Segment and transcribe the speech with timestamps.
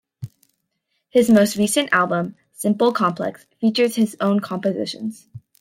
[1.11, 5.27] His most recent album, "Simple Complex", features his own compositions.